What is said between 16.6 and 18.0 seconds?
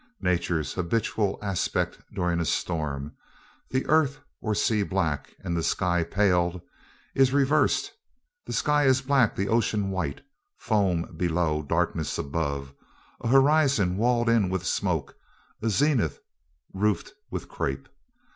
roofed with crape.